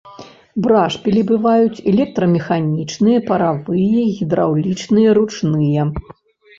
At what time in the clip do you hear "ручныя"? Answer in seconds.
5.23-5.91